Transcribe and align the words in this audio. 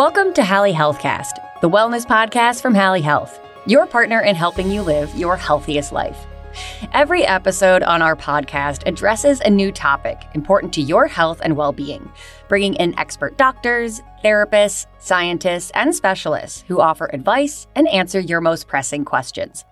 Welcome 0.00 0.32
to 0.32 0.42
Hally 0.42 0.72
Healthcast, 0.72 1.60
the 1.60 1.68
wellness 1.68 2.06
podcast 2.06 2.62
from 2.62 2.74
Hally 2.74 3.02
Health, 3.02 3.38
your 3.66 3.84
partner 3.84 4.22
in 4.22 4.34
helping 4.34 4.70
you 4.70 4.80
live 4.80 5.14
your 5.14 5.36
healthiest 5.36 5.92
life. 5.92 6.16
Every 6.94 7.22
episode 7.22 7.82
on 7.82 8.00
our 8.00 8.16
podcast 8.16 8.86
addresses 8.86 9.42
a 9.42 9.50
new 9.50 9.70
topic 9.70 10.18
important 10.32 10.72
to 10.72 10.80
your 10.80 11.06
health 11.06 11.42
and 11.44 11.54
well 11.54 11.72
being, 11.72 12.10
bringing 12.48 12.76
in 12.76 12.98
expert 12.98 13.36
doctors, 13.36 14.00
therapists, 14.24 14.86
scientists, 15.00 15.70
and 15.74 15.94
specialists 15.94 16.64
who 16.66 16.80
offer 16.80 17.10
advice 17.12 17.66
and 17.76 17.86
answer 17.88 18.20
your 18.20 18.40
most 18.40 18.68
pressing 18.68 19.04
questions. 19.04 19.66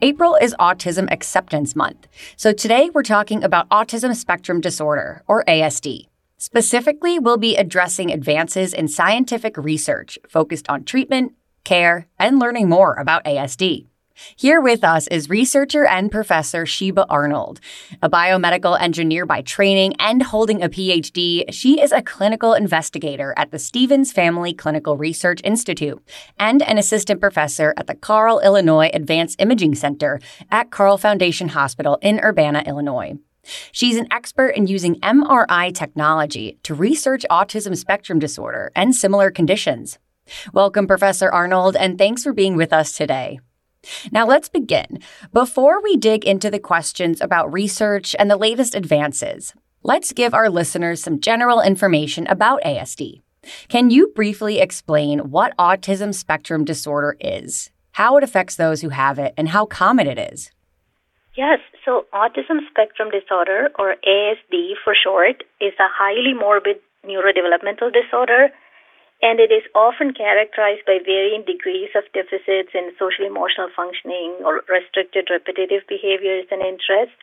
April 0.00 0.38
is 0.40 0.54
Autism 0.58 1.12
Acceptance 1.12 1.76
Month, 1.76 2.08
so 2.34 2.54
today 2.54 2.88
we're 2.94 3.02
talking 3.02 3.44
about 3.44 3.68
autism 3.68 4.16
spectrum 4.16 4.62
disorder, 4.62 5.22
or 5.28 5.44
ASD. 5.44 6.09
Specifically, 6.40 7.18
we'll 7.18 7.36
be 7.36 7.54
addressing 7.54 8.10
advances 8.10 8.72
in 8.72 8.88
scientific 8.88 9.58
research 9.58 10.18
focused 10.26 10.70
on 10.70 10.84
treatment, 10.84 11.34
care, 11.64 12.08
and 12.18 12.38
learning 12.38 12.66
more 12.66 12.94
about 12.94 13.22
ASD. 13.26 13.88
Here 14.36 14.58
with 14.58 14.82
us 14.82 15.06
is 15.08 15.28
researcher 15.28 15.84
and 15.84 16.10
professor 16.10 16.64
Sheeba 16.64 17.04
Arnold. 17.10 17.60
A 18.02 18.08
biomedical 18.08 18.80
engineer 18.80 19.26
by 19.26 19.42
training 19.42 19.92
and 19.98 20.22
holding 20.22 20.62
a 20.62 20.70
PhD, 20.70 21.44
she 21.52 21.78
is 21.78 21.92
a 21.92 22.00
clinical 22.00 22.54
investigator 22.54 23.34
at 23.36 23.50
the 23.50 23.58
Stephens 23.58 24.10
Family 24.10 24.54
Clinical 24.54 24.96
Research 24.96 25.42
Institute 25.44 26.02
and 26.38 26.62
an 26.62 26.78
assistant 26.78 27.20
professor 27.20 27.74
at 27.76 27.86
the 27.86 27.94
Carle, 27.94 28.40
Illinois 28.40 28.90
Advanced 28.94 29.42
Imaging 29.42 29.74
Center 29.74 30.18
at 30.50 30.70
Carle 30.70 30.96
Foundation 30.96 31.48
Hospital 31.48 31.98
in 32.00 32.18
Urbana, 32.18 32.62
Illinois. 32.66 33.18
She's 33.72 33.96
an 33.96 34.08
expert 34.10 34.50
in 34.50 34.66
using 34.66 35.00
MRI 35.00 35.74
technology 35.74 36.58
to 36.62 36.74
research 36.74 37.24
autism 37.30 37.76
spectrum 37.76 38.18
disorder 38.18 38.70
and 38.76 38.94
similar 38.94 39.30
conditions. 39.30 39.98
Welcome, 40.52 40.86
Professor 40.86 41.30
Arnold, 41.30 41.76
and 41.76 41.98
thanks 41.98 42.22
for 42.22 42.32
being 42.32 42.56
with 42.56 42.72
us 42.72 42.96
today. 42.96 43.40
Now, 44.12 44.26
let's 44.26 44.48
begin. 44.48 45.00
Before 45.32 45.82
we 45.82 45.96
dig 45.96 46.24
into 46.24 46.50
the 46.50 46.58
questions 46.58 47.20
about 47.20 47.52
research 47.52 48.14
and 48.18 48.30
the 48.30 48.36
latest 48.36 48.74
advances, 48.74 49.54
let's 49.82 50.12
give 50.12 50.34
our 50.34 50.50
listeners 50.50 51.02
some 51.02 51.20
general 51.20 51.60
information 51.60 52.26
about 52.26 52.62
ASD. 52.62 53.22
Can 53.68 53.90
you 53.90 54.08
briefly 54.14 54.58
explain 54.58 55.30
what 55.30 55.56
autism 55.56 56.14
spectrum 56.14 56.64
disorder 56.64 57.16
is, 57.20 57.70
how 57.92 58.18
it 58.18 58.24
affects 58.24 58.56
those 58.56 58.82
who 58.82 58.90
have 58.90 59.18
it, 59.18 59.32
and 59.38 59.48
how 59.48 59.64
common 59.64 60.06
it 60.06 60.18
is? 60.18 60.50
Yes, 61.36 61.60
so 61.90 62.06
autism 62.14 62.62
spectrum 62.70 63.10
disorder, 63.10 63.74
or 63.74 63.98
ASD 64.06 64.78
for 64.84 64.94
short, 64.94 65.42
is 65.60 65.74
a 65.82 65.90
highly 65.90 66.38
morbid 66.38 66.78
neurodevelopmental 67.02 67.90
disorder, 67.90 68.54
and 69.20 69.42
it 69.42 69.50
is 69.50 69.66
often 69.74 70.14
characterized 70.14 70.86
by 70.86 71.02
varying 71.02 71.42
degrees 71.42 71.90
of 71.98 72.06
deficits 72.14 72.70
in 72.78 72.94
social 72.94 73.26
emotional 73.26 73.74
functioning 73.74 74.38
or 74.46 74.62
restricted 74.70 75.26
repetitive 75.34 75.82
behaviors 75.90 76.46
and 76.54 76.62
interests. 76.62 77.18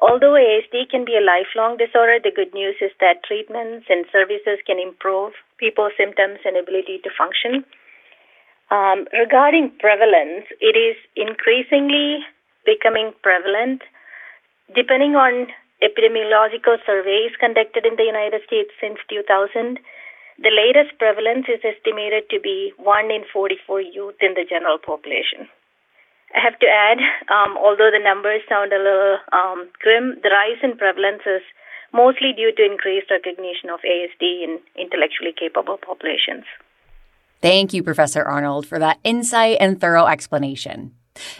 Although 0.00 0.40
ASD 0.40 0.88
can 0.88 1.04
be 1.04 1.20
a 1.20 1.22
lifelong 1.22 1.76
disorder, 1.76 2.16
the 2.16 2.32
good 2.32 2.56
news 2.56 2.80
is 2.80 2.96
that 2.98 3.22
treatments 3.28 3.86
and 3.92 4.08
services 4.08 4.56
can 4.64 4.80
improve 4.80 5.36
people's 5.60 5.92
symptoms 6.00 6.40
and 6.48 6.56
ability 6.56 7.04
to 7.04 7.10
function. 7.12 7.62
Um, 8.72 9.04
regarding 9.12 9.68
prevalence, 9.78 10.48
it 10.64 10.80
is 10.80 10.96
increasingly 11.14 12.24
becoming 12.64 13.12
prevalent. 13.22 13.82
Depending 14.74 15.16
on 15.16 15.48
epidemiological 15.82 16.78
surveys 16.86 17.34
conducted 17.38 17.84
in 17.84 17.96
the 17.96 18.06
United 18.06 18.42
States 18.46 18.70
since 18.80 18.98
2000, 19.10 19.78
the 20.38 20.54
latest 20.54 20.96
prevalence 20.98 21.46
is 21.50 21.60
estimated 21.62 22.30
to 22.30 22.40
be 22.40 22.72
1 22.78 23.10
in 23.10 23.24
44 23.32 23.80
youth 23.80 24.16
in 24.20 24.34
the 24.34 24.46
general 24.48 24.78
population. 24.78 25.50
I 26.34 26.40
have 26.40 26.58
to 26.60 26.66
add, 26.66 26.98
um, 27.28 27.58
although 27.58 27.90
the 27.92 28.02
numbers 28.02 28.40
sound 28.48 28.72
a 28.72 28.78
little 28.78 29.18
um, 29.32 29.68
grim, 29.82 30.16
the 30.22 30.30
rise 30.30 30.58
in 30.62 30.78
prevalence 30.78 31.22
is 31.26 31.42
mostly 31.92 32.32
due 32.32 32.52
to 32.56 32.64
increased 32.64 33.10
recognition 33.10 33.68
of 33.68 33.80
ASD 33.84 34.22
in 34.22 34.58
intellectually 34.76 35.34
capable 35.36 35.76
populations. 35.76 36.44
Thank 37.42 37.74
you, 37.74 37.82
Professor 37.82 38.22
Arnold, 38.22 38.66
for 38.66 38.78
that 38.78 38.98
insight 39.04 39.58
and 39.60 39.80
thorough 39.80 40.06
explanation. 40.06 40.94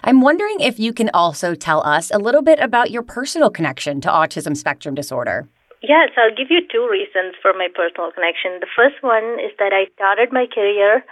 I'm 0.04 0.20
wondering 0.20 0.60
if 0.60 0.78
you 0.78 0.92
can 0.92 1.10
also 1.14 1.54
tell 1.54 1.84
us 1.86 2.10
a 2.10 2.18
little 2.18 2.42
bit 2.42 2.58
about 2.58 2.90
your 2.90 3.02
personal 3.02 3.50
connection 3.50 4.00
to 4.02 4.08
autism 4.08 4.56
spectrum 4.56 4.94
disorder. 4.94 5.48
Yes, 5.82 6.10
I'll 6.16 6.34
give 6.34 6.50
you 6.50 6.62
two 6.70 6.86
reasons 6.88 7.34
for 7.42 7.52
my 7.52 7.66
personal 7.66 8.12
connection. 8.12 8.60
The 8.60 8.70
first 8.70 9.02
one 9.02 9.42
is 9.42 9.50
that 9.58 9.72
I 9.72 9.90
started 9.94 10.30
my 10.30 10.46
career 10.46 11.02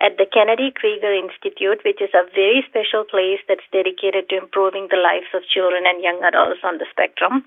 at 0.00 0.18
the 0.18 0.26
Kennedy 0.26 0.74
Krieger 0.74 1.14
Institute, 1.14 1.80
which 1.84 2.02
is 2.02 2.10
a 2.12 2.26
very 2.34 2.66
special 2.68 3.04
place 3.06 3.40
that's 3.48 3.64
dedicated 3.72 4.28
to 4.28 4.42
improving 4.42 4.88
the 4.90 5.00
lives 5.00 5.30
of 5.32 5.46
children 5.48 5.86
and 5.86 6.02
young 6.02 6.20
adults 6.26 6.60
on 6.64 6.78
the 6.78 6.90
spectrum. 6.90 7.46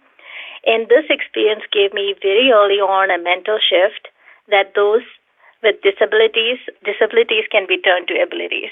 And 0.66 0.88
this 0.88 1.06
experience 1.12 1.63
gave 1.72 1.94
me 1.94 2.16
very 2.22 2.52
early 2.52 2.81
on 2.81 3.12
a 3.12 3.22
mental 3.22 3.59
shift 3.59 4.09
that 4.50 4.74
those 4.74 5.06
with 5.64 5.81
disabilities, 5.84 6.59
disabilities 6.86 7.46
can 7.52 7.68
be 7.68 7.81
turned 7.81 8.08
to 8.08 8.22
abilities. 8.22 8.72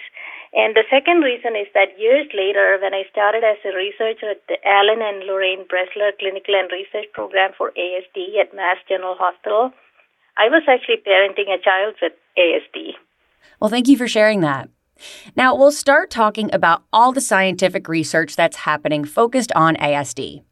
And 0.54 0.76
the 0.76 0.88
second 0.90 1.22
reason 1.22 1.60
is 1.60 1.68
that 1.74 2.00
years 2.00 2.28
later, 2.34 2.80
when 2.82 2.94
I 2.94 3.04
started 3.12 3.44
as 3.44 3.60
a 3.68 3.76
researcher 3.76 4.32
at 4.32 4.42
the 4.48 4.56
Alan 4.64 5.04
and 5.04 5.28
Lorraine 5.28 5.68
Bressler 5.68 6.16
Clinical 6.18 6.56
and 6.56 6.72
Research 6.72 7.12
Program 7.14 7.52
for 7.58 7.76
ASD 7.76 8.40
at 8.40 8.56
Mass 8.56 8.78
General 8.88 9.16
Hospital, 9.20 9.72
I 10.38 10.48
was 10.48 10.64
actually 10.68 11.04
parenting 11.04 11.52
a 11.52 11.60
child 11.62 11.96
with 12.02 12.14
ASD. 12.40 12.96
Well, 13.60 13.70
thank 13.70 13.88
you 13.88 13.98
for 13.98 14.08
sharing 14.08 14.40
that. 14.42 14.70
Now, 15.36 15.56
we'll 15.56 15.72
start 15.72 16.10
talking 16.10 16.50
about 16.54 16.84
all 16.92 17.12
the 17.12 17.22
scientific 17.22 17.88
research 17.88 18.36
that's 18.36 18.58
happening 18.58 19.04
focused 19.04 19.52
on 19.54 19.76
ASD. 19.76 20.44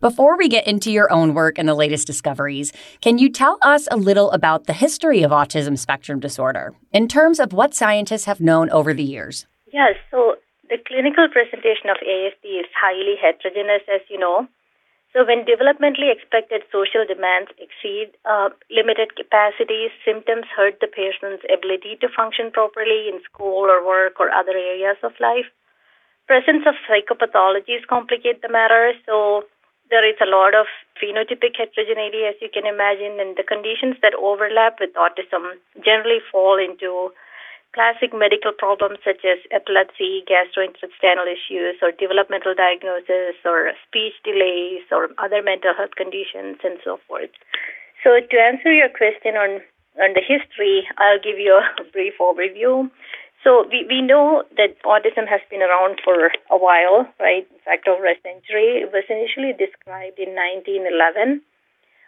Before 0.00 0.36
we 0.36 0.48
get 0.48 0.66
into 0.66 0.90
your 0.90 1.12
own 1.12 1.34
work 1.34 1.58
and 1.58 1.68
the 1.68 1.74
latest 1.74 2.06
discoveries, 2.06 2.72
can 3.00 3.18
you 3.18 3.30
tell 3.30 3.58
us 3.62 3.88
a 3.90 3.96
little 3.96 4.30
about 4.32 4.64
the 4.64 4.72
history 4.72 5.22
of 5.22 5.30
autism 5.30 5.78
spectrum 5.78 6.20
disorder 6.20 6.74
in 6.92 7.08
terms 7.08 7.40
of 7.40 7.52
what 7.52 7.74
scientists 7.74 8.24
have 8.24 8.40
known 8.40 8.70
over 8.70 8.94
the 8.94 9.02
years? 9.02 9.46
Yes, 9.72 9.94
so 10.10 10.36
the 10.70 10.78
clinical 10.86 11.28
presentation 11.28 11.90
of 11.90 11.98
ASD 12.00 12.46
is 12.60 12.70
highly 12.74 13.16
heterogeneous, 13.20 13.82
as 13.92 14.00
you 14.08 14.18
know. 14.18 14.48
So, 15.14 15.22
when 15.24 15.46
developmentally 15.46 16.10
expected 16.10 16.66
social 16.72 17.06
demands 17.06 17.50
exceed 17.62 18.18
uh, 18.26 18.50
limited 18.68 19.14
capacities, 19.14 19.94
symptoms 20.04 20.46
hurt 20.50 20.80
the 20.80 20.90
patient's 20.90 21.46
ability 21.46 22.02
to 22.02 22.08
function 22.10 22.50
properly 22.50 23.06
in 23.06 23.22
school 23.22 23.70
or 23.70 23.86
work 23.86 24.18
or 24.18 24.34
other 24.34 24.58
areas 24.58 24.98
of 25.04 25.12
life. 25.20 25.46
Presence 26.26 26.66
of 26.66 26.74
psychopathologies 26.90 27.86
complicate 27.86 28.42
the 28.42 28.50
matter. 28.50 28.90
So, 29.06 29.44
there 29.94 30.02
is 30.02 30.18
a 30.18 30.26
lot 30.26 30.58
of 30.58 30.66
phenotypic 30.98 31.54
heterogeneity, 31.54 32.26
as 32.26 32.34
you 32.42 32.50
can 32.50 32.66
imagine, 32.66 33.22
and 33.22 33.38
the 33.38 33.46
conditions 33.46 33.94
that 34.02 34.10
overlap 34.18 34.82
with 34.82 34.90
autism 34.98 35.54
generally 35.86 36.18
fall 36.34 36.58
into 36.58 37.14
classic 37.70 38.10
medical 38.10 38.50
problems 38.50 38.98
such 39.06 39.22
as 39.22 39.38
epilepsy, 39.54 40.26
gastrointestinal 40.26 41.30
issues, 41.30 41.78
or 41.78 41.94
developmental 41.94 42.58
diagnosis, 42.58 43.38
or 43.46 43.70
speech 43.86 44.18
delays, 44.26 44.82
or 44.90 45.14
other 45.22 45.46
mental 45.46 45.70
health 45.78 45.94
conditions, 45.94 46.58
and 46.66 46.82
so 46.82 46.98
forth. 47.06 47.30
So, 48.02 48.18
to 48.18 48.36
answer 48.42 48.74
your 48.74 48.90
question 48.90 49.38
on, 49.38 49.62
on 50.02 50.18
the 50.18 50.26
history, 50.26 50.90
I'll 50.98 51.22
give 51.22 51.38
you 51.38 51.54
a 51.54 51.86
brief 51.94 52.18
overview. 52.18 52.90
So 53.44 53.68
we, 53.68 53.84
we 53.84 54.00
know 54.00 54.42
that 54.56 54.80
autism 54.88 55.28
has 55.28 55.44
been 55.52 55.60
around 55.60 56.00
for 56.02 56.32
a 56.48 56.56
while, 56.56 57.04
right? 57.20 57.44
In 57.44 57.60
fact, 57.60 57.86
over 57.86 58.08
a 58.08 58.16
century. 58.24 58.80
It 58.80 58.88
was 58.88 59.04
initially 59.12 59.52
described 59.52 60.16
in 60.16 60.32
1911 60.32 61.44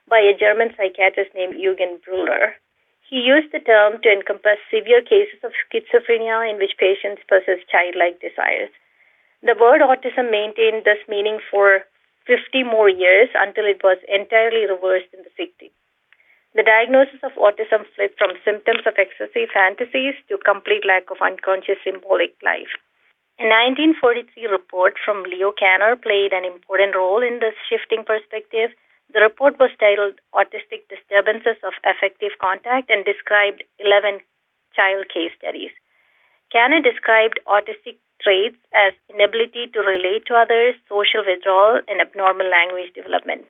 by 0.08 0.24
a 0.24 0.32
German 0.32 0.72
psychiatrist 0.72 1.36
named 1.36 1.60
Eugen 1.60 2.00
Bleuler. 2.00 2.56
He 3.04 3.20
used 3.20 3.52
the 3.52 3.60
term 3.60 4.00
to 4.00 4.08
encompass 4.08 4.58
severe 4.72 5.04
cases 5.04 5.38
of 5.44 5.52
schizophrenia 5.68 6.48
in 6.48 6.56
which 6.56 6.80
patients 6.80 7.22
possess 7.28 7.60
childlike 7.68 8.18
desires. 8.18 8.72
The 9.44 9.60
word 9.60 9.84
autism 9.84 10.32
maintained 10.32 10.88
this 10.88 11.04
meaning 11.06 11.38
for 11.52 11.84
50 12.26 12.64
more 12.64 12.88
years 12.88 13.28
until 13.36 13.68
it 13.68 13.84
was 13.84 14.00
entirely 14.08 14.64
reversed 14.64 15.12
in 15.12 15.20
the 15.20 15.34
60s. 15.36 15.75
The 16.56 16.64
diagnosis 16.64 17.20
of 17.22 17.36
autism 17.36 17.84
flipped 17.92 18.16
from 18.16 18.32
symptoms 18.42 18.80
of 18.88 18.96
excessive 18.96 19.52
fantasies 19.52 20.16
to 20.32 20.40
complete 20.40 20.86
lack 20.88 21.10
of 21.12 21.20
unconscious 21.20 21.76
symbolic 21.84 22.32
life. 22.40 22.72
A 23.36 23.44
1943 23.44 24.48
report 24.48 24.96
from 25.04 25.28
Leo 25.28 25.52
Kanner 25.52 26.00
played 26.00 26.32
an 26.32 26.48
important 26.48 26.96
role 26.96 27.20
in 27.20 27.44
this 27.44 27.52
shifting 27.68 28.08
perspective. 28.08 28.72
The 29.12 29.20
report 29.20 29.60
was 29.60 29.68
titled 29.76 30.16
Autistic 30.32 30.88
Disturbances 30.88 31.60
of 31.60 31.76
Affective 31.84 32.32
Contact 32.40 32.88
and 32.88 33.04
described 33.04 33.60
11 33.76 34.24
child 34.72 35.12
case 35.12 35.36
studies. 35.36 35.76
Kanner 36.48 36.80
described 36.80 37.36
autistic 37.44 38.00
traits 38.24 38.56
as 38.72 38.96
inability 39.12 39.68
to 39.76 39.84
relate 39.84 40.24
to 40.32 40.40
others, 40.40 40.72
social 40.88 41.20
withdrawal, 41.20 41.84
and 41.84 42.00
abnormal 42.00 42.48
language 42.48 42.96
development. 42.96 43.44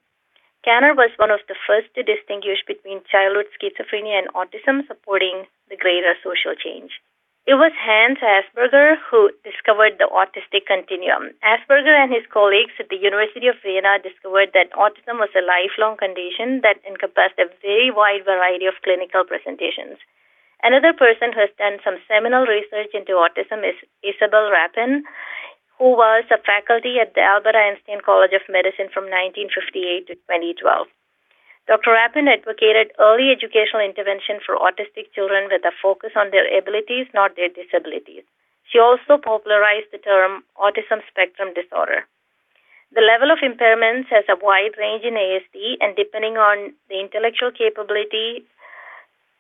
Scanner 0.67 0.99
was 0.99 1.15
one 1.15 1.31
of 1.31 1.39
the 1.47 1.55
first 1.63 1.87
to 1.95 2.03
distinguish 2.03 2.59
between 2.67 2.99
childhood 3.07 3.47
schizophrenia 3.55 4.19
and 4.19 4.27
autism, 4.35 4.83
supporting 4.91 5.47
the 5.71 5.79
greater 5.79 6.19
social 6.27 6.59
change. 6.59 6.99
It 7.47 7.55
was 7.55 7.71
Hans 7.79 8.19
Asperger 8.19 8.99
who 9.07 9.31
discovered 9.47 10.03
the 10.03 10.11
autistic 10.11 10.67
continuum. 10.67 11.39
Asperger 11.47 11.95
and 11.95 12.11
his 12.11 12.27
colleagues 12.35 12.75
at 12.83 12.91
the 12.91 12.99
University 12.99 13.47
of 13.47 13.55
Vienna 13.63 14.03
discovered 14.03 14.51
that 14.59 14.75
autism 14.75 15.23
was 15.23 15.31
a 15.39 15.47
lifelong 15.47 15.95
condition 15.95 16.67
that 16.67 16.83
encompassed 16.83 17.39
a 17.39 17.47
very 17.63 17.95
wide 17.95 18.27
variety 18.27 18.67
of 18.67 18.75
clinical 18.83 19.23
presentations. 19.23 20.03
Another 20.67 20.91
person 20.91 21.31
who 21.31 21.47
has 21.47 21.55
done 21.55 21.79
some 21.87 22.03
seminal 22.11 22.43
research 22.43 22.91
into 22.91 23.15
autism 23.15 23.63
is 23.63 23.79
Isabel 24.03 24.51
Rapin, 24.51 25.07
who 25.79 25.93
was 25.93 26.25
a 26.33 26.41
faculty 26.41 26.97
at 27.01 27.13
the 27.15 27.21
Albert 27.21 27.55
Einstein 27.55 28.01
College 28.01 28.33
of 28.33 28.49
Medicine 28.49 28.89
from 28.89 29.13
1958 29.13 30.09
to 30.09 30.15
2012. 30.25 30.89
Dr. 31.69 31.93
Rapin 31.93 32.31
advocated 32.31 32.95
early 32.99 33.35
educational 33.35 33.83
intervention 33.83 34.39
for 34.41 34.57
autistic 34.57 35.13
children 35.13 35.51
with 35.51 35.67
a 35.67 35.75
focus 35.83 36.15
on 36.15 36.31
their 36.31 36.47
abilities, 36.47 37.11
not 37.13 37.35
their 37.35 37.51
disabilities. 37.51 38.23
She 38.71 38.79
also 38.79 39.19
popularized 39.19 39.91
the 39.91 39.99
term 39.99 40.45
autism 40.57 41.03
spectrum 41.11 41.53
disorder. 41.55 42.07
The 42.95 43.03
level 43.03 43.35
of 43.35 43.43
impairments 43.43 44.07
has 44.15 44.25
a 44.31 44.39
wide 44.39 44.79
range 44.79 45.03
in 45.03 45.19
ASD, 45.19 45.83
and 45.83 45.99
depending 45.99 46.39
on 46.39 46.73
the 46.89 47.03
intellectual 47.03 47.51
capability, 47.51 48.47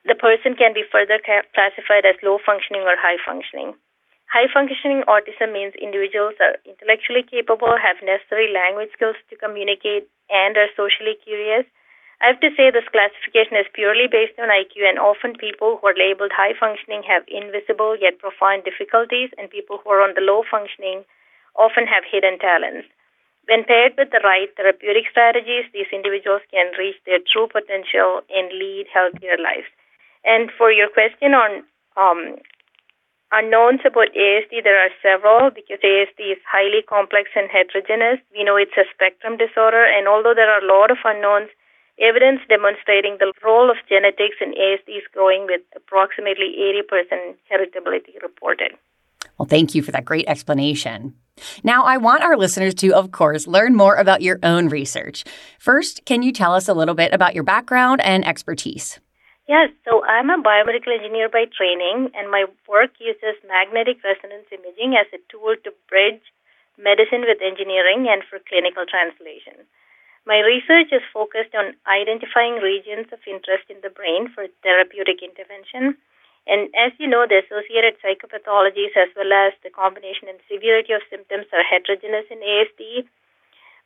the 0.05 0.19
person 0.19 0.59
can 0.59 0.75
be 0.75 0.83
further 0.91 1.19
classified 1.55 2.05
as 2.05 2.19
low 2.23 2.39
functioning 2.45 2.83
or 2.83 2.99
high 2.99 3.19
functioning. 3.25 3.75
High 4.27 4.51
functioning 4.53 5.07
autism 5.07 5.53
means 5.53 5.75
individuals 5.79 6.35
are 6.43 6.59
intellectually 6.67 7.23
capable, 7.23 7.79
have 7.79 8.03
necessary 8.03 8.51
language 8.53 8.91
skills 8.93 9.17
to 9.31 9.37
communicate, 9.37 10.11
and 10.29 10.57
are 10.57 10.69
socially 10.77 11.15
curious. 11.23 11.65
I 12.21 12.33
have 12.33 12.41
to 12.41 12.51
say 12.57 12.71
this 12.71 12.89
classification 12.91 13.57
is 13.61 13.71
purely 13.73 14.09
based 14.11 14.35
on 14.41 14.49
IQ, 14.49 14.89
and 14.89 14.99
often 14.99 15.37
people 15.37 15.79
who 15.79 15.87
are 15.89 15.95
labeled 15.95 16.33
high 16.35 16.55
functioning 16.59 17.05
have 17.05 17.29
invisible 17.29 17.95
yet 17.95 18.19
profound 18.19 18.65
difficulties, 18.65 19.31
and 19.39 19.51
people 19.51 19.79
who 19.79 19.91
are 19.91 20.03
on 20.03 20.15
the 20.15 20.25
low 20.25 20.43
functioning 20.43 21.05
often 21.55 21.87
have 21.87 22.05
hidden 22.05 22.39
talents. 22.39 22.89
When 23.47 23.63
paired 23.63 23.95
with 23.97 24.11
the 24.11 24.25
right 24.25 24.51
therapeutic 24.57 25.07
strategies, 25.11 25.71
these 25.73 25.87
individuals 25.93 26.43
can 26.51 26.73
reach 26.75 26.97
their 27.07 27.21
true 27.23 27.47
potential 27.47 28.27
and 28.27 28.51
lead 28.51 28.91
healthier 28.93 29.39
lives. 29.39 29.71
And 30.25 30.51
for 30.51 30.73
your 30.73 30.89
question 30.91 31.33
on 31.33 31.63
um, 31.95 32.43
unknowns 33.37 33.85
about 33.85 34.17
ASD, 34.17 34.65
there 34.65 34.81
are 34.81 34.91
several 35.05 35.53
because 35.53 35.85
ASD 35.85 36.33
is 36.33 36.43
highly 36.49 36.81
complex 36.81 37.31
and 37.37 37.53
heterogeneous. 37.53 38.25
We 38.33 38.43
know 38.43 38.57
it's 38.57 38.81
a 38.81 38.89
spectrum 38.89 39.37
disorder, 39.37 39.85
and 39.85 40.09
although 40.09 40.33
there 40.35 40.49
are 40.49 40.65
a 40.65 40.67
lot 40.67 40.91
of 40.91 40.99
unknowns, 41.05 41.53
Evidence 41.99 42.41
demonstrating 42.47 43.17
the 43.19 43.33
role 43.43 43.71
of 43.71 43.77
genetics 43.89 44.37
in 44.41 44.53
ASD 44.53 44.99
is 44.99 45.05
growing 45.15 45.47
with 45.47 45.63
approximately 45.75 46.55
80% 46.93 47.37
heritability 47.51 48.21
reported. 48.23 48.73
Well, 49.39 49.47
thank 49.47 49.75
you 49.75 49.83
for 49.83 49.93
that 49.93 50.05
great 50.05 50.27
explanation. 50.29 51.15
Now, 51.63 51.85
I 51.85 51.97
want 51.97 52.23
our 52.23 52.37
listeners 52.37 52.75
to, 52.77 52.95
of 52.95 53.13
course, 53.13 53.47
learn 53.47 53.75
more 53.75 53.95
about 53.95 54.21
your 54.21 54.39
own 54.43 54.69
research. 54.69 55.25
First, 55.59 56.05
can 56.05 56.23
you 56.23 56.33
tell 56.33 56.53
us 56.55 56.69
a 56.69 56.75
little 56.75 56.95
bit 56.95 57.15
about 57.15 57.35
your 57.35 57.45
background 57.45 58.03
and 58.03 58.27
expertise? 58.27 59.01
Yes, 59.47 59.71
so 59.87 60.03
I'm 60.03 60.29
a 60.29 60.43
biomedical 60.43 60.91
engineer 60.91 61.29
by 61.31 61.47
training, 61.47 62.11
and 62.19 62.31
my 62.31 62.47
work 62.67 62.91
uses 62.99 63.39
magnetic 63.47 64.03
resonance 64.03 64.51
imaging 64.51 64.99
as 64.99 65.07
a 65.15 65.23
tool 65.31 65.55
to 65.63 65.71
bridge 65.89 66.23
medicine 66.77 67.23
with 67.23 67.39
engineering 67.41 68.11
and 68.11 68.27
for 68.27 68.43
clinical 68.43 68.83
translation. 68.85 69.55
My 70.27 70.43
research 70.43 70.91
is 70.91 71.13
focused 71.15 71.55
on 71.55 71.79
identifying 71.87 72.59
regions 72.59 73.07
of 73.15 73.23
interest 73.23 73.71
in 73.71 73.79
the 73.87 73.95
brain 73.95 74.27
for 74.35 74.51
therapeutic 74.67 75.23
intervention. 75.23 75.95
And 76.51 76.67
as 76.75 76.91
you 76.99 77.07
know, 77.07 77.23
the 77.23 77.47
associated 77.47 78.03
psychopathologies 78.03 78.99
as 78.99 79.15
well 79.15 79.31
as 79.33 79.55
the 79.63 79.71
combination 79.71 80.27
and 80.27 80.43
severity 80.51 80.93
of 80.93 81.07
symptoms 81.07 81.47
are 81.55 81.63
heterogeneous 81.63 82.27
in 82.35 82.43
ASD. 82.43 83.07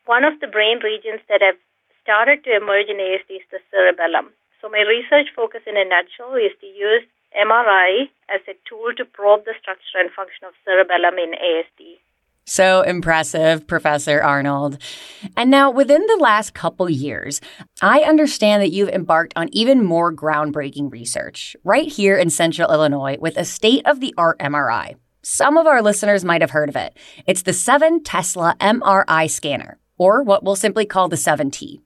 One 0.08 0.24
of 0.24 0.40
the 0.40 0.48
brain 0.48 0.80
regions 0.80 1.20
that 1.28 1.44
have 1.44 1.60
started 2.00 2.44
to 2.44 2.56
emerge 2.56 2.88
in 2.88 2.96
ASD 2.96 3.44
is 3.44 3.48
the 3.52 3.60
cerebellum. 3.68 4.32
So 4.60 4.68
my 4.68 4.80
research 4.80 5.28
focus 5.34 5.62
in 5.66 5.76
a 5.76 5.84
nutshell 5.84 6.34
is 6.34 6.52
to 6.60 6.66
use 6.66 7.02
MRI 7.34 8.10
as 8.28 8.40
a 8.48 8.54
tool 8.68 8.92
to 8.96 9.04
probe 9.04 9.44
the 9.44 9.54
structure 9.60 9.98
and 9.98 10.10
function 10.10 10.46
of 10.46 10.52
cerebellum 10.64 11.14
in 11.18 11.32
ASD. 11.32 11.98
So 12.44 12.82
impressive, 12.82 13.66
Professor 13.66 14.20
Arnold. 14.20 14.78
And 15.36 15.50
now, 15.50 15.70
within 15.70 16.04
the 16.06 16.18
last 16.20 16.52
couple 16.52 16.90
years, 16.90 17.40
I 17.80 18.00
understand 18.00 18.62
that 18.62 18.72
you've 18.72 18.88
embarked 18.88 19.32
on 19.36 19.48
even 19.52 19.84
more 19.84 20.12
groundbreaking 20.12 20.90
research 20.90 21.54
right 21.62 21.86
here 21.86 22.16
in 22.16 22.28
central 22.28 22.72
Illinois 22.72 23.18
with 23.20 23.36
a 23.36 23.44
state 23.44 23.86
of 23.86 24.00
the 24.00 24.12
art 24.18 24.38
MRI. 24.40 24.96
Some 25.22 25.56
of 25.56 25.66
our 25.66 25.80
listeners 25.80 26.24
might 26.24 26.40
have 26.40 26.50
heard 26.50 26.68
of 26.68 26.76
it. 26.76 26.96
It's 27.26 27.42
the 27.42 27.52
7 27.52 28.02
Tesla 28.02 28.56
MRI 28.58 29.30
scanner, 29.30 29.78
or 29.96 30.22
what 30.22 30.42
we'll 30.42 30.56
simply 30.56 30.86
call 30.86 31.08
the 31.08 31.16
7T. 31.16 31.80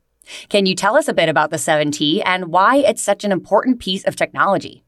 Can 0.49 0.67
you 0.67 0.75
tell 0.75 0.97
us 0.97 1.09
a 1.09 1.15
bit 1.15 1.29
about 1.29 1.51
the 1.51 1.57
7T 1.57 2.23
and 2.25 2.49
why 2.49 2.77
it's 2.77 3.03
such 3.03 3.25
an 3.25 3.33
important 3.33 3.81
piece 3.81 4.05
of 4.05 4.17
technology? 4.17 4.85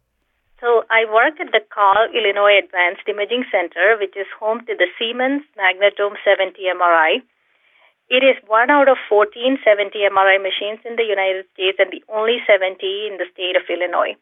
So 0.60 0.84
I 0.90 1.04
work 1.04 1.38
at 1.38 1.52
the 1.52 1.60
Carle, 1.68 2.08
Illinois 2.10 2.58
Advanced 2.64 3.06
Imaging 3.06 3.44
Center, 3.52 3.96
which 4.00 4.16
is 4.16 4.26
home 4.40 4.64
to 4.66 4.74
the 4.74 4.88
Siemens 4.98 5.42
Magnetom 5.56 6.16
7T 6.24 6.58
MRI. 6.72 7.20
It 8.08 8.22
is 8.22 8.36
one 8.46 8.70
out 8.70 8.88
of 8.88 8.96
14 9.08 9.58
7T 9.66 9.94
MRI 10.10 10.40
machines 10.40 10.80
in 10.86 10.96
the 10.96 11.04
United 11.04 11.44
States 11.52 11.78
and 11.78 11.90
the 11.90 12.02
only 12.08 12.38
7T 12.48 12.82
in 12.82 13.18
the 13.18 13.26
state 13.34 13.56
of 13.56 13.68
Illinois. 13.68 14.16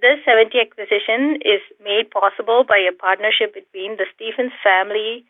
This 0.00 0.22
7T 0.24 0.56
acquisition 0.56 1.36
is 1.44 1.60
made 1.82 2.10
possible 2.10 2.64
by 2.64 2.78
a 2.78 2.96
partnership 2.96 3.52
between 3.52 3.98
the 3.98 4.06
Stephens 4.14 4.56
Family 4.64 5.26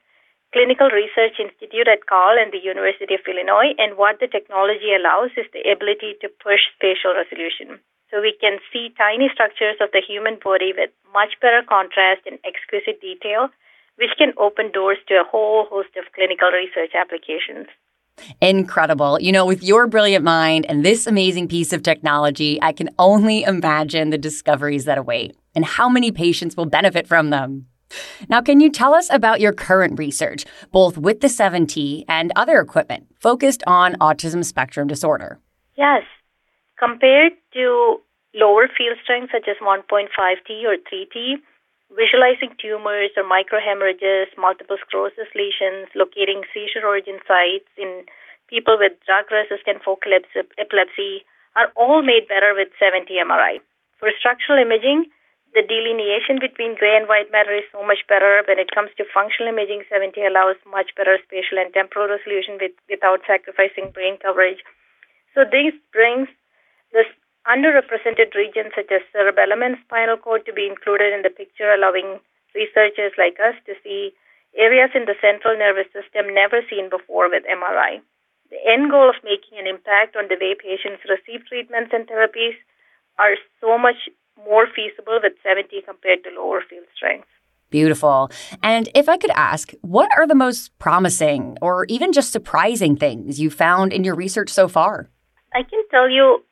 Clinical 0.53 0.91
Research 0.91 1.39
Institute 1.39 1.87
at 1.87 2.11
Carle 2.11 2.39
and 2.39 2.51
the 2.51 2.59
University 2.59 3.15
of 3.15 3.23
Illinois. 3.23 3.71
And 3.79 3.95
what 3.97 4.19
the 4.19 4.27
technology 4.27 4.91
allows 4.91 5.31
is 5.39 5.47
the 5.55 5.63
ability 5.71 6.19
to 6.21 6.29
push 6.43 6.67
spatial 6.75 7.15
resolution. 7.15 7.79
So 8.11 8.19
we 8.21 8.35
can 8.41 8.59
see 8.73 8.91
tiny 8.99 9.31
structures 9.33 9.79
of 9.79 9.95
the 9.95 10.03
human 10.03 10.43
body 10.43 10.75
with 10.75 10.91
much 11.15 11.39
better 11.41 11.63
contrast 11.63 12.27
and 12.27 12.43
exquisite 12.43 13.01
detail, 13.01 13.55
which 13.95 14.11
can 14.19 14.35
open 14.39 14.75
doors 14.75 14.99
to 15.07 15.23
a 15.23 15.29
whole 15.31 15.71
host 15.71 15.95
of 15.95 16.11
clinical 16.19 16.51
research 16.51 16.99
applications. 16.99 17.71
Incredible. 18.43 19.21
You 19.21 19.31
know, 19.31 19.47
with 19.47 19.63
your 19.63 19.87
brilliant 19.87 20.25
mind 20.25 20.67
and 20.69 20.85
this 20.85 21.07
amazing 21.07 21.47
piece 21.47 21.73
of 21.73 21.83
technology, 21.83 22.59
I 22.61 22.73
can 22.73 22.91
only 22.99 23.45
imagine 23.45 24.11
the 24.11 24.19
discoveries 24.19 24.85
that 24.85 24.99
await 24.99 25.37
and 25.55 25.65
how 25.65 25.89
many 25.89 26.11
patients 26.11 26.57
will 26.57 26.67
benefit 26.67 27.07
from 27.07 27.31
them. 27.31 27.70
Now, 28.29 28.41
can 28.41 28.61
you 28.61 28.71
tell 28.71 28.95
us 28.95 29.09
about 29.11 29.41
your 29.41 29.53
current 29.53 29.99
research, 29.99 30.45
both 30.71 30.99
with 30.99 31.21
the 31.21 31.29
7T 31.29 32.05
and 32.09 32.33
other 32.37 32.61
equipment 32.61 33.07
focused 33.19 33.63
on 33.67 33.95
autism 33.95 34.45
spectrum 34.45 34.87
disorder? 34.87 35.39
Yes. 35.77 36.05
Compared 36.79 37.33
to 37.55 38.01
lower 38.35 38.69
field 38.69 38.99
strength 39.03 39.33
such 39.33 39.49
as 39.49 39.57
1.5T 39.61 40.65
or 40.65 40.77
3T, 40.77 41.37
visualizing 41.97 42.55
tumors 42.61 43.11
or 43.17 43.25
microhemorrhages, 43.25 44.27
multiple 44.39 44.77
sclerosis 44.87 45.29
lesions, 45.35 45.89
locating 45.95 46.43
seizure 46.55 46.87
origin 46.87 47.19
sites 47.27 47.69
in 47.77 48.05
people 48.49 48.77
with 48.79 48.93
drug-resistant 49.07 49.83
focal 49.85 50.13
epilepsy 50.15 51.27
are 51.57 51.73
all 51.75 52.03
made 52.03 52.29
better 52.29 52.55
with 52.55 52.69
7T 52.79 53.11
MRI. 53.19 53.59
For 53.99 54.11
structural 54.19 54.63
imaging, 54.63 55.11
the 55.55 55.67
delineation 55.67 56.39
between 56.39 56.79
gray 56.79 56.95
and 56.95 57.11
white 57.11 57.31
matter 57.35 57.51
is 57.51 57.67
so 57.75 57.83
much 57.83 58.07
better. 58.07 58.43
When 58.47 58.63
it 58.63 58.71
comes 58.71 58.95
to 58.97 59.05
functional 59.11 59.51
imaging, 59.51 59.83
7T 59.91 60.23
allows 60.23 60.55
much 60.63 60.95
better 60.95 61.19
spatial 61.27 61.59
and 61.59 61.75
temporal 61.75 62.07
resolution 62.07 62.59
with, 62.63 62.73
without 62.87 63.27
sacrificing 63.27 63.91
brain 63.91 64.15
coverage. 64.23 64.63
So 65.35 65.43
this 65.43 65.75
brings 65.91 66.31
this 66.95 67.11
underrepresented 67.51 68.35
regions 68.39 68.71
such 68.79 68.95
as 68.95 69.03
cerebellum 69.11 69.63
and 69.63 69.79
spinal 69.87 70.19
cord 70.19 70.47
to 70.47 70.55
be 70.55 70.71
included 70.71 71.11
in 71.11 71.23
the 71.27 71.35
picture, 71.35 71.73
allowing 71.75 72.23
researchers 72.55 73.15
like 73.19 73.39
us 73.43 73.59
to 73.67 73.75
see 73.83 74.15
areas 74.55 74.91
in 74.95 75.07
the 75.07 75.19
central 75.19 75.59
nervous 75.59 75.87
system 75.95 76.31
never 76.35 76.63
seen 76.71 76.91
before 76.91 77.31
with 77.31 77.47
MRI. 77.47 78.03
The 78.51 78.59
end 78.67 78.91
goal 78.91 79.09
of 79.09 79.23
making 79.23 79.59
an 79.59 79.71
impact 79.71 80.19
on 80.19 80.27
the 80.27 80.39
way 80.39 80.59
patients 80.59 81.07
receive 81.07 81.47
treatments 81.47 81.95
and 81.95 82.07
therapies 82.07 82.59
are 83.19 83.39
so 83.63 83.79
much 83.79 84.11
more 84.45 84.67
feasible 84.67 85.19
with 85.23 85.33
7T 85.45 85.85
compared 85.85 86.25
to 86.25 86.31
lower 86.31 86.63
field 86.69 86.87
strength. 86.95 87.29
Beautiful. 87.71 88.31
And 88.63 88.89
if 88.95 89.09
I 89.09 89.17
could 89.17 89.31
ask, 89.31 89.73
what 89.83 90.09
are 90.17 90.27
the 90.27 90.35
most 90.35 90.77
promising 90.79 91.57
or 91.63 91.85
even 91.87 92.13
just 92.13 92.33
surprising 92.33 92.97
things 92.97 93.39
you 93.39 93.49
found 93.49 93.93
in 93.93 94.03
your 94.03 94.17
research 94.17 94.51
so 94.51 94.67
far? 94.67 95.09
I 95.55 95.63
can 95.63 95.83
tell 95.91 96.09
you 96.11 96.43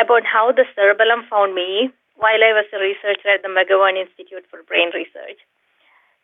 about 0.00 0.24
how 0.24 0.52
the 0.52 0.64
cerebellum 0.74 1.24
found 1.28 1.54
me 1.54 1.92
while 2.16 2.40
I 2.40 2.56
was 2.56 2.64
a 2.72 2.80
researcher 2.80 3.28
at 3.28 3.42
the 3.42 3.52
McGovern 3.52 4.00
Institute 4.00 4.44
for 4.50 4.62
Brain 4.62 4.88
Research. 4.94 5.40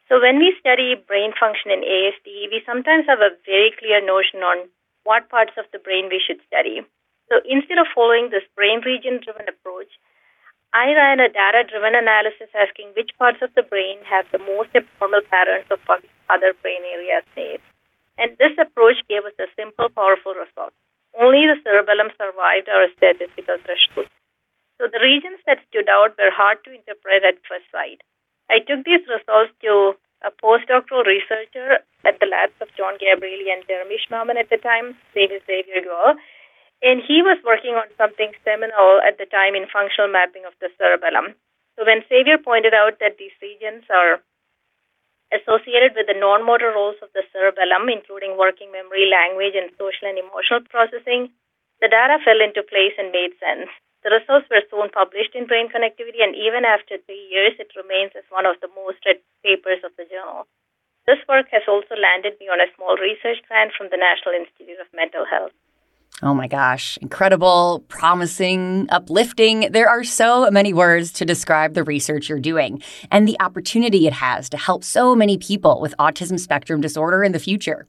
So, 0.08 0.18
when 0.20 0.38
we 0.38 0.56
study 0.58 0.96
brain 0.96 1.30
function 1.38 1.70
in 1.70 1.86
ASD, 1.86 2.50
we 2.50 2.62
sometimes 2.66 3.06
have 3.06 3.20
a 3.20 3.36
very 3.46 3.70
clear 3.78 4.04
notion 4.04 4.40
on 4.42 4.66
what 5.04 5.28
parts 5.28 5.52
of 5.56 5.64
the 5.72 5.78
brain 5.78 6.08
we 6.10 6.20
should 6.24 6.40
study. 6.46 6.82
So 7.30 7.38
instead 7.46 7.78
of 7.78 7.86
following 7.94 8.30
this 8.30 8.44
brain 8.58 8.82
region 8.84 9.22
driven 9.22 9.46
approach, 9.46 9.90
I 10.72 10.94
ran 10.94 11.18
a 11.18 11.26
data 11.26 11.66
driven 11.66 11.98
analysis 11.98 12.46
asking 12.54 12.94
which 12.94 13.10
parts 13.18 13.42
of 13.42 13.50
the 13.58 13.66
brain 13.66 13.98
have 14.06 14.26
the 14.30 14.38
most 14.38 14.70
abnormal 14.70 15.26
patterns 15.26 15.66
of 15.66 15.82
other 16.30 16.54
brain 16.62 16.82
areas 16.94 17.26
saved. 17.34 17.66
And 18.18 18.38
this 18.38 18.54
approach 18.54 19.02
gave 19.10 19.26
us 19.26 19.34
a 19.42 19.50
simple, 19.58 19.90
powerful 19.90 20.38
result. 20.38 20.70
Only 21.18 21.50
the 21.50 21.58
cerebellum 21.66 22.14
survived 22.14 22.70
our 22.70 22.86
statistical 22.94 23.58
threshold. 23.66 24.06
So 24.78 24.86
the 24.86 25.02
regions 25.02 25.42
that 25.50 25.58
stood 25.68 25.90
out 25.90 26.14
were 26.14 26.30
hard 26.30 26.62
to 26.62 26.70
interpret 26.70 27.26
at 27.26 27.42
first 27.50 27.66
sight. 27.74 28.06
I 28.46 28.62
took 28.62 28.86
these 28.86 29.02
results 29.10 29.50
to 29.66 29.98
a 30.22 30.30
postdoctoral 30.30 31.02
researcher 31.02 31.82
at 32.06 32.22
the 32.22 32.30
labs 32.30 32.54
of 32.62 32.70
John 32.78 32.94
Gabrieli 33.02 33.50
and 33.50 33.66
Jeremy 33.66 33.98
Schmahmann 33.98 34.38
at 34.38 34.54
the 34.54 34.62
time, 34.62 34.94
David 35.18 35.42
Xavier 35.50 35.82
Guell, 35.82 36.14
and 36.80 37.04
he 37.04 37.20
was 37.20 37.36
working 37.44 37.76
on 37.76 37.88
something 37.96 38.32
seminal 38.44 39.00
at 39.04 39.20
the 39.20 39.28
time 39.28 39.54
in 39.54 39.68
functional 39.68 40.08
mapping 40.08 40.44
of 40.48 40.56
the 40.60 40.72
cerebellum. 40.80 41.36
So 41.76 41.84
when 41.84 42.04
Xavier 42.08 42.40
pointed 42.40 42.72
out 42.72 43.00
that 43.00 43.16
these 43.20 43.36
regions 43.40 43.84
are 43.92 44.20
associated 45.30 45.94
with 45.94 46.10
the 46.10 46.18
non-motor 46.18 46.74
roles 46.74 46.98
of 47.00 47.12
the 47.14 47.22
cerebellum, 47.30 47.88
including 47.88 48.34
working 48.34 48.72
memory, 48.72 49.06
language, 49.06 49.54
and 49.54 49.70
social 49.78 50.10
and 50.10 50.18
emotional 50.18 50.64
processing, 50.66 51.30
the 51.80 51.88
data 51.88 52.18
fell 52.24 52.40
into 52.42 52.66
place 52.66 52.92
and 52.98 53.14
made 53.14 53.32
sense. 53.38 53.70
The 54.02 54.16
results 54.16 54.48
were 54.48 54.64
soon 54.72 54.88
published 54.90 55.36
in 55.36 55.46
Brain 55.46 55.68
Connectivity, 55.68 56.24
and 56.24 56.34
even 56.34 56.64
after 56.64 56.96
three 57.04 57.28
years, 57.30 57.52
it 57.60 57.76
remains 57.76 58.16
as 58.16 58.24
one 58.32 58.48
of 58.48 58.56
the 58.60 58.72
most 58.72 59.04
read 59.04 59.20
papers 59.44 59.84
of 59.84 59.92
the 59.96 60.08
journal. 60.08 60.48
This 61.06 61.20
work 61.28 61.48
has 61.52 61.64
also 61.68 61.96
landed 61.96 62.36
me 62.40 62.48
on 62.48 62.60
a 62.60 62.72
small 62.76 62.96
research 62.96 63.40
grant 63.48 63.72
from 63.76 63.88
the 63.88 64.00
National 64.00 64.34
Institute 64.34 64.80
of 64.80 64.88
Mental 64.92 65.24
Health. 65.24 65.52
Oh 66.22 66.34
my 66.34 66.48
gosh, 66.48 66.98
incredible, 67.00 67.84
promising, 67.88 68.86
uplifting. 68.90 69.72
There 69.72 69.88
are 69.88 70.04
so 70.04 70.50
many 70.50 70.74
words 70.74 71.12
to 71.12 71.24
describe 71.24 71.72
the 71.72 71.82
research 71.82 72.28
you're 72.28 72.38
doing 72.38 72.82
and 73.10 73.26
the 73.26 73.40
opportunity 73.40 74.06
it 74.06 74.12
has 74.12 74.50
to 74.50 74.58
help 74.58 74.84
so 74.84 75.14
many 75.14 75.38
people 75.38 75.80
with 75.80 75.94
autism 75.98 76.38
spectrum 76.38 76.82
disorder 76.82 77.24
in 77.24 77.32
the 77.32 77.38
future. 77.38 77.86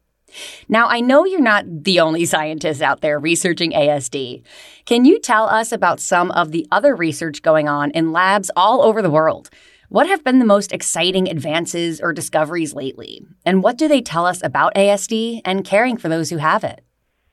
Now, 0.69 0.87
I 0.87 1.01
know 1.01 1.25
you're 1.25 1.41
not 1.41 1.65
the 1.83 1.99
only 1.99 2.23
scientist 2.23 2.81
out 2.81 3.01
there 3.01 3.19
researching 3.19 3.71
ASD. 3.71 4.43
Can 4.85 5.03
you 5.03 5.19
tell 5.19 5.47
us 5.47 5.73
about 5.73 5.99
some 5.99 6.31
of 6.31 6.51
the 6.51 6.65
other 6.71 6.95
research 6.95 7.41
going 7.41 7.67
on 7.67 7.91
in 7.91 8.13
labs 8.13 8.49
all 8.55 8.81
over 8.81 9.01
the 9.01 9.09
world? 9.09 9.49
What 9.89 10.07
have 10.07 10.23
been 10.23 10.39
the 10.39 10.45
most 10.45 10.71
exciting 10.71 11.27
advances 11.27 11.99
or 11.99 12.13
discoveries 12.13 12.73
lately? 12.73 13.25
And 13.45 13.61
what 13.61 13.77
do 13.77 13.89
they 13.89 14.01
tell 14.01 14.25
us 14.25 14.41
about 14.41 14.73
ASD 14.75 15.41
and 15.43 15.65
caring 15.65 15.97
for 15.97 16.07
those 16.07 16.29
who 16.29 16.37
have 16.37 16.63
it? 16.63 16.79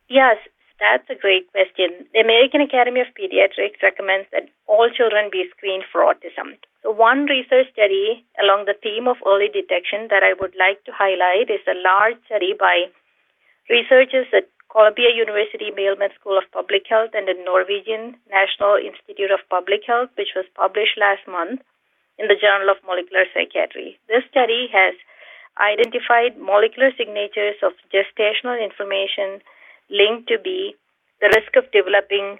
Yes, 0.09 0.39
that's 0.79 1.09
a 1.11 1.19
great 1.19 1.51
question. 1.51 2.07
The 2.15 2.23
American 2.23 2.63
Academy 2.63 3.03
of 3.03 3.11
Pediatrics 3.19 3.83
recommends 3.83 4.31
that 4.31 4.49
all 4.67 4.89
children 4.89 5.29
be 5.31 5.47
screened 5.51 5.85
for 5.91 6.07
autism. 6.07 6.55
So, 6.83 6.95
one 6.95 7.27
research 7.27 7.67
study 7.75 8.25
along 8.39 8.67
the 8.67 8.79
theme 8.79 9.11
of 9.11 9.19
early 9.27 9.51
detection 9.51 10.07
that 10.11 10.23
I 10.23 10.39
would 10.39 10.55
like 10.55 10.83
to 10.87 10.95
highlight 10.95 11.51
is 11.51 11.63
a 11.67 11.75
large 11.75 12.17
study 12.27 12.55
by 12.55 12.87
researchers 13.69 14.31
at 14.33 14.47
Columbia 14.71 15.11
University 15.11 15.73
Mailman 15.75 16.15
School 16.15 16.39
of 16.39 16.47
Public 16.53 16.87
Health 16.87 17.11
and 17.13 17.27
the 17.27 17.35
Norwegian 17.35 18.15
National 18.31 18.77
Institute 18.79 19.33
of 19.33 19.43
Public 19.51 19.83
Health, 19.83 20.11
which 20.15 20.37
was 20.37 20.47
published 20.55 21.01
last 21.01 21.27
month 21.27 21.65
in 22.19 22.29
the 22.29 22.39
Journal 22.39 22.71
of 22.71 22.79
Molecular 22.87 23.25
Psychiatry. 23.35 23.99
This 24.07 24.23
study 24.31 24.69
has 24.71 24.95
identified 25.59 26.39
molecular 26.39 26.95
signatures 26.95 27.59
of 27.67 27.75
gestational 27.91 28.61
information 28.61 29.43
linked 29.91 30.29
to 30.29 30.39
be 30.39 30.77
the 31.21 31.33
risk 31.35 31.57
of 31.57 31.71
developing 31.73 32.39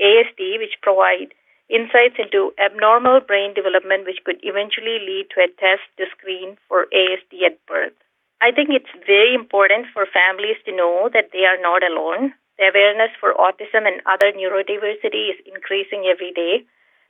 ASD, 0.00 0.58
which 0.58 0.80
provide 0.82 1.34
insights 1.68 2.18
into 2.18 2.52
abnormal 2.58 3.20
brain 3.20 3.54
development, 3.54 4.04
which 4.06 4.22
could 4.24 4.38
eventually 4.42 4.98
lead 4.98 5.30
to 5.30 5.42
a 5.42 5.52
test 5.58 5.86
to 5.98 6.06
screen 6.10 6.58
for 6.68 6.86
ASD 6.90 7.42
at 7.46 7.58
birth. 7.66 7.94
I 8.40 8.50
think 8.50 8.70
it's 8.70 8.90
very 9.06 9.34
important 9.34 9.86
for 9.92 10.08
families 10.08 10.56
to 10.64 10.74
know 10.74 11.10
that 11.12 11.30
they 11.32 11.44
are 11.44 11.60
not 11.60 11.84
alone. 11.84 12.32
The 12.58 12.72
awareness 12.72 13.12
for 13.20 13.34
autism 13.34 13.86
and 13.86 14.00
other 14.08 14.32
neurodiversity 14.32 15.30
is 15.30 15.38
increasing 15.44 16.08
every 16.08 16.32
day. 16.32 16.64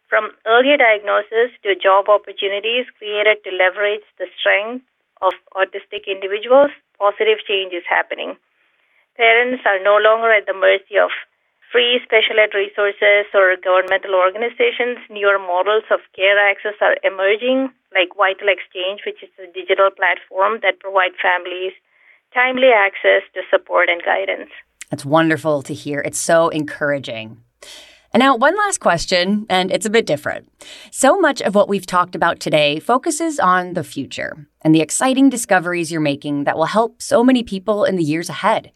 From 0.09 0.35
earlier 0.45 0.77
diagnosis 0.77 1.55
to 1.63 1.79
job 1.79 2.09
opportunities 2.09 2.87
created 2.99 3.43
to 3.45 3.55
leverage 3.55 4.03
the 4.19 4.27
strength 4.39 4.85
of 5.23 5.33
autistic 5.55 6.11
individuals, 6.11 6.71
positive 6.99 7.39
change 7.47 7.73
is 7.73 7.87
happening. 7.89 8.37
Parents 9.21 9.61
are 9.67 9.85
no 9.85 10.01
longer 10.01 10.33
at 10.33 10.47
the 10.47 10.57
mercy 10.57 10.97
of 10.97 11.11
free 11.71 12.01
special 12.03 12.41
ed 12.41 12.57
resources 12.57 13.29
or 13.37 13.53
governmental 13.63 14.15
organizations. 14.15 14.97
Newer 15.11 15.39
models 15.39 15.85
of 15.93 16.01
care 16.17 16.41
access 16.41 16.73
are 16.81 16.97
emerging, 17.05 17.69
like 17.93 18.17
Vital 18.17 18.49
Exchange, 18.49 19.05
which 19.05 19.23
is 19.23 19.29
a 19.37 19.53
digital 19.53 19.91
platform 19.93 20.61
that 20.63 20.81
provides 20.81 21.21
families 21.21 21.77
timely 22.33 22.73
access 22.73 23.21
to 23.35 23.43
support 23.51 23.91
and 23.91 24.01
guidance. 24.03 24.49
That's 24.89 25.05
wonderful 25.05 25.61
to 25.69 25.75
hear. 25.75 26.01
It's 26.01 26.19
so 26.19 26.49
encouraging. 26.49 27.45
And 28.15 28.23
now, 28.23 28.35
one 28.37 28.57
last 28.57 28.81
question, 28.81 29.45
and 29.51 29.71
it's 29.71 29.85
a 29.85 29.91
bit 29.91 30.07
different. 30.07 30.51
So 30.91 31.21
much 31.21 31.43
of 31.43 31.55
what 31.55 31.69
we've 31.69 31.85
talked 31.85 32.15
about 32.15 32.41
today 32.41 32.81
focuses 32.81 33.39
on 33.39 33.75
the 33.75 33.85
future 33.85 34.49
and 34.63 34.75
the 34.75 34.81
exciting 34.81 35.29
discoveries 35.29 35.93
you're 35.93 36.01
making 36.01 36.45
that 36.45 36.57
will 36.57 36.73
help 36.73 37.03
so 37.03 37.23
many 37.23 37.43
people 37.43 37.85
in 37.85 37.97
the 37.97 38.03
years 38.03 38.31
ahead. 38.31 38.73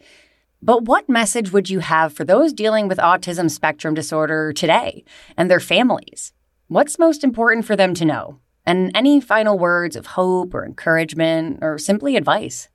But 0.61 0.83
what 0.83 1.09
message 1.09 1.51
would 1.51 1.69
you 1.69 1.79
have 1.79 2.13
for 2.13 2.23
those 2.23 2.53
dealing 2.53 2.87
with 2.87 2.97
autism 2.97 3.51
spectrum 3.51 3.93
disorder 3.93 4.53
today 4.53 5.03
and 5.37 5.49
their 5.49 5.59
families? 5.59 6.33
What's 6.67 6.97
most 6.97 7.23
important 7.23 7.65
for 7.65 7.75
them 7.75 7.93
to 7.95 8.05
know? 8.05 8.39
And 8.65 8.91
any 8.95 9.21
final 9.21 9.59
words 9.59 9.95
of 9.95 10.17
hope 10.17 10.53
or 10.55 10.65
encouragement 10.65 11.59
or 11.61 11.77
simply 11.77 12.15
advice? 12.15 12.69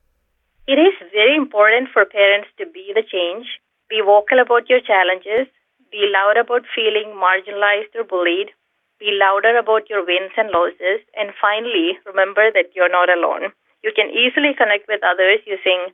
It 0.68 0.78
is 0.78 0.94
very 1.12 1.34
important 1.34 1.88
for 1.92 2.04
parents 2.04 2.48
to 2.58 2.66
be 2.66 2.92
the 2.94 3.02
change, 3.02 3.46
be 3.88 4.00
vocal 4.04 4.38
about 4.38 4.70
your 4.70 4.78
challenges, 4.80 5.50
be 5.90 6.06
loud 6.14 6.38
about 6.38 6.62
feeling 6.70 7.18
marginalized 7.18 7.90
or 7.98 8.04
bullied, 8.04 8.54
be 9.00 9.10
louder 9.18 9.58
about 9.58 9.90
your 9.90 10.06
wins 10.06 10.30
and 10.36 10.50
losses, 10.54 11.02
and 11.18 11.34
finally, 11.40 11.98
remember 12.06 12.52
that 12.54 12.70
you're 12.76 12.92
not 12.92 13.10
alone. 13.10 13.50
You 13.82 13.90
can 13.96 14.14
easily 14.14 14.54
connect 14.54 14.86
with 14.86 15.02
others 15.02 15.40
using 15.42 15.90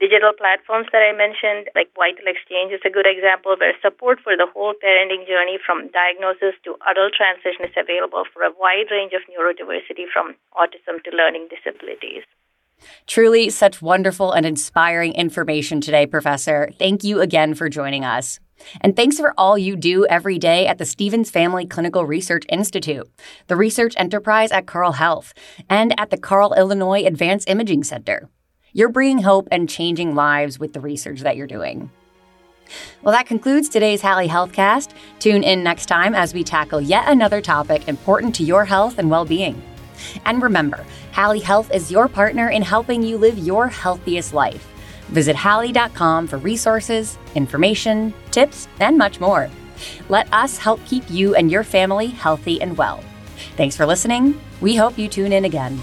digital 0.00 0.32
platforms 0.36 0.88
that 0.92 1.02
I 1.02 1.16
mentioned, 1.16 1.70
like 1.74 1.88
Vital 1.94 2.26
Exchange, 2.26 2.72
is 2.72 2.82
a 2.84 2.90
good 2.90 3.06
example 3.06 3.54
where 3.58 3.74
support 3.80 4.18
for 4.22 4.36
the 4.36 4.46
whole 4.50 4.74
parenting 4.74 5.26
journey 5.26 5.58
from 5.64 5.88
diagnosis 5.94 6.58
to 6.64 6.76
adult 6.90 7.14
transition 7.14 7.64
is 7.64 7.76
available 7.78 8.24
for 8.32 8.42
a 8.42 8.52
wide 8.58 8.90
range 8.90 9.12
of 9.14 9.22
neurodiversity 9.30 10.10
from 10.12 10.34
autism 10.54 11.02
to 11.04 11.10
learning 11.14 11.48
disabilities. 11.48 12.24
Truly, 13.06 13.50
such 13.50 13.80
wonderful 13.80 14.32
and 14.32 14.44
inspiring 14.44 15.14
information 15.14 15.80
today, 15.80 16.06
Professor. 16.06 16.70
Thank 16.78 17.04
you 17.04 17.20
again 17.20 17.54
for 17.54 17.68
joining 17.68 18.04
us. 18.04 18.40
And 18.80 18.94
thanks 18.94 19.18
for 19.18 19.34
all 19.38 19.56
you 19.56 19.76
do 19.76 20.06
every 20.06 20.38
day 20.38 20.66
at 20.66 20.78
the 20.78 20.84
Stephens 20.84 21.30
Family 21.30 21.66
Clinical 21.66 22.04
Research 22.04 22.44
Institute, 22.48 23.08
the 23.46 23.56
research 23.56 23.94
enterprise 23.96 24.52
at 24.52 24.66
Carle 24.66 24.92
Health, 24.92 25.34
and 25.68 25.98
at 25.98 26.10
the 26.10 26.18
Carle 26.18 26.54
Illinois 26.54 27.04
Advanced 27.04 27.48
Imaging 27.48 27.84
Center. 27.84 28.28
You're 28.76 28.88
bringing 28.88 29.22
hope 29.22 29.46
and 29.52 29.68
changing 29.68 30.16
lives 30.16 30.58
with 30.58 30.72
the 30.72 30.80
research 30.80 31.20
that 31.20 31.36
you're 31.36 31.46
doing. 31.46 31.92
Well, 33.02 33.14
that 33.14 33.26
concludes 33.26 33.68
today's 33.68 34.00
Hally 34.00 34.26
Healthcast. 34.26 34.94
Tune 35.20 35.44
in 35.44 35.62
next 35.62 35.86
time 35.86 36.12
as 36.12 36.34
we 36.34 36.42
tackle 36.42 36.80
yet 36.80 37.06
another 37.06 37.40
topic 37.40 37.86
important 37.86 38.34
to 38.34 38.42
your 38.42 38.64
health 38.64 38.98
and 38.98 39.08
well 39.08 39.24
being. 39.24 39.62
And 40.24 40.42
remember, 40.42 40.84
Hally 41.12 41.38
Health 41.38 41.72
is 41.72 41.92
your 41.92 42.08
partner 42.08 42.48
in 42.48 42.62
helping 42.62 43.04
you 43.04 43.16
live 43.16 43.38
your 43.38 43.68
healthiest 43.68 44.34
life. 44.34 44.68
Visit 45.10 45.36
Hally.com 45.36 46.26
for 46.26 46.38
resources, 46.38 47.16
information, 47.36 48.12
tips, 48.32 48.66
and 48.80 48.98
much 48.98 49.20
more. 49.20 49.48
Let 50.08 50.32
us 50.34 50.58
help 50.58 50.84
keep 50.84 51.08
you 51.08 51.36
and 51.36 51.48
your 51.48 51.62
family 51.62 52.08
healthy 52.08 52.60
and 52.60 52.76
well. 52.76 53.04
Thanks 53.56 53.76
for 53.76 53.86
listening. 53.86 54.40
We 54.60 54.74
hope 54.74 54.98
you 54.98 55.06
tune 55.06 55.32
in 55.32 55.44
again. 55.44 55.80